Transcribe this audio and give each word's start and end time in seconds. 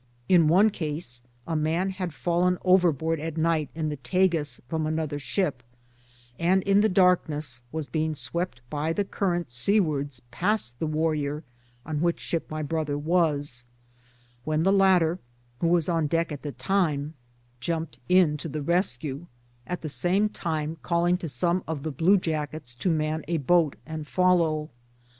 In 0.27 0.47
one 0.47 0.71
case 0.71 1.21
a 1.45 1.55
man 1.55 1.91
had 1.91 2.11
fallen 2.11 2.57
overboard! 2.65 3.19
at 3.19 3.37
night 3.37 3.69
in 3.75 3.89
the 3.89 3.97
Tagus 3.97 4.59
from 4.67 4.87
another 4.87 5.19
ship, 5.19 5.61
and 6.39 6.63
in 6.63 6.81
the 6.81 6.89
darkness 6.89 7.61
was 7.71 7.85
being 7.87 8.15
swept 8.15 8.61
by 8.71 8.93
the 8.93 9.05
current 9.05 9.51
seawards 9.51 10.23
past 10.31 10.79
the 10.79 10.87
Warrior, 10.87 11.43
on 11.85 12.01
which 12.01 12.19
ship 12.19 12.49
my 12.49 12.63
brother 12.63 12.97
was 12.97 13.65
when 14.43 14.63
the 14.63 14.73
latter, 14.73 15.19
whp 15.61 15.69
was 15.69 15.87
on 15.87 16.07
deck 16.07 16.31
at 16.31 16.41
th 16.41 16.57
time, 16.57 17.13
jumped 17.59 17.97
3 17.97 18.01
MY 18.01 18.07
DAYS 18.07 18.09
AND 18.21 18.25
DRE&MS 18.29 18.33
in 18.33 18.37
to 18.39 18.49
the 18.49 18.61
rescue, 18.63 19.27
at 19.67 19.81
the 19.83 19.87
same 19.89 20.29
time 20.29 20.77
calling* 20.81 21.15
to 21.19 21.27
some 21.27 21.63
of 21.67 21.83
the 21.83 21.91
bluejackets 21.91 22.73
to 22.79 22.89
man 22.89 23.23
a 23.27 23.37
boat 23.37 23.75
and 23.85 24.07
follow. 24.07 24.71